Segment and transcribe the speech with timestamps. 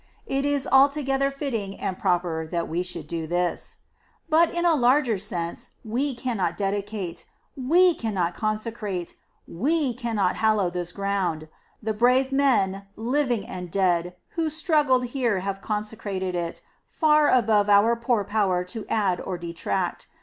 [0.25, 3.77] It is altogether fitting and proper that we should do this.
[4.27, 7.27] But, in a larger sense, we cannot dedicate..
[7.55, 9.15] .we cannot consecrate...
[9.47, 11.49] we cannot hallow this ground.
[11.83, 17.95] The brave men, living and dead, who struggled here have consecrated it, far above our
[17.95, 20.07] poor power to add or detract.